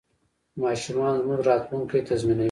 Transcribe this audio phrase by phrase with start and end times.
[0.61, 2.39] ماشومان زموږ راتلونکی تضمینوي.